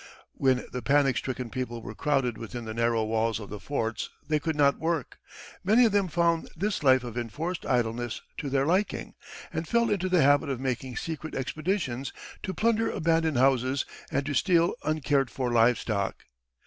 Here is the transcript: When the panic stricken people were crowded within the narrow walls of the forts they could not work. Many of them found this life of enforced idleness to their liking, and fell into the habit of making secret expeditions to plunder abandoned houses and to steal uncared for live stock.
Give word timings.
When 0.33 0.65
the 0.71 0.81
panic 0.81 1.15
stricken 1.15 1.51
people 1.51 1.83
were 1.83 1.93
crowded 1.93 2.35
within 2.35 2.65
the 2.65 2.73
narrow 2.73 3.03
walls 3.03 3.39
of 3.39 3.51
the 3.51 3.59
forts 3.59 4.09
they 4.27 4.39
could 4.39 4.55
not 4.55 4.79
work. 4.79 5.19
Many 5.63 5.85
of 5.85 5.91
them 5.91 6.07
found 6.07 6.49
this 6.57 6.81
life 6.81 7.03
of 7.03 7.19
enforced 7.19 7.67
idleness 7.67 8.23
to 8.39 8.49
their 8.49 8.65
liking, 8.65 9.13
and 9.53 9.67
fell 9.67 9.91
into 9.91 10.09
the 10.09 10.23
habit 10.23 10.49
of 10.49 10.59
making 10.59 10.97
secret 10.97 11.35
expeditions 11.35 12.11
to 12.41 12.51
plunder 12.51 12.89
abandoned 12.89 13.37
houses 13.37 13.85
and 14.11 14.25
to 14.25 14.33
steal 14.33 14.73
uncared 14.83 15.29
for 15.29 15.53
live 15.53 15.77
stock. 15.77 16.23